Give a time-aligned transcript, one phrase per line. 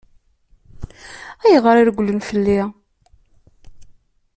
[1.43, 2.61] Ayɣer i regglen fell-i?